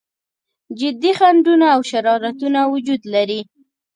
[0.79, 3.41] جدي خنډونه او شرارتونه وجود لري.